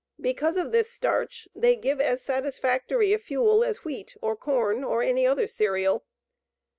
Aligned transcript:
Because 0.19 0.57
of 0.57 0.71
this 0.71 0.89
starch, 0.91 1.47
they 1.53 1.75
give 1.75 2.01
as 2.01 2.23
satisfactory 2.23 3.13
a 3.13 3.19
fuel 3.19 3.63
as 3.63 3.85
wheat 3.85 4.17
or 4.19 4.35
corn 4.35 4.83
or 4.83 5.03
any 5.03 5.27
other 5.27 5.45
cereal. 5.45 6.05